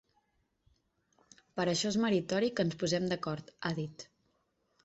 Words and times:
Per 1.59 1.65
això 1.65 1.91
és 1.91 1.99
meritori 2.05 2.51
que 2.57 2.65
ens 2.69 2.81
posem 2.85 3.09
d’acord, 3.13 3.55
ha 3.71 3.75
dit. 3.83 4.09